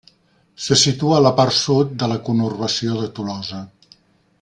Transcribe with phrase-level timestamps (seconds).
[0.67, 3.65] Se situa a la part sud de la conurbació de Tolosa.